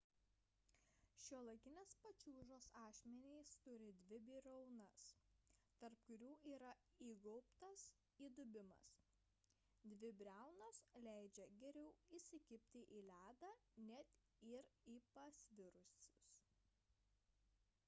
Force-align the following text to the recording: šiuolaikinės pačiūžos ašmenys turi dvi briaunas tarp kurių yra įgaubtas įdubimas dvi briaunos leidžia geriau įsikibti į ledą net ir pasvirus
šiuolaikinės 1.23 1.91
pačiūžos 2.03 2.67
ašmenys 2.83 3.49
turi 3.65 3.89
dvi 4.13 4.17
briaunas 4.45 5.03
tarp 5.83 5.99
kurių 6.07 6.29
yra 6.53 6.71
įgaubtas 7.09 7.83
įdubimas 8.29 8.89
dvi 9.93 10.11
briaunos 10.23 10.79
leidžia 11.09 11.45
geriau 11.65 11.91
įsikibti 12.21 12.81
į 13.01 13.03
ledą 13.11 13.51
net 13.91 14.17
ir 14.55 14.73
pasvirus 15.19 15.95